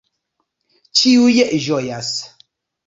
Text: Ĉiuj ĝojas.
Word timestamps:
Ĉiuj 1.01 1.39
ĝojas. 1.69 2.13